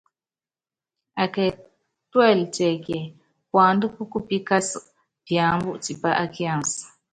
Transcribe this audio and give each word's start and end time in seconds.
Akɛ 1.23 1.45
tuɛ́lɛ 2.11 2.43
tiɛkíɛ, 2.53 3.01
puandá 3.49 3.85
pú 3.95 4.03
kupíkása 4.11 4.77
píámbu 5.25 5.69
tipá 5.83 6.09
á 6.21 6.25
kiansi. 6.33 6.81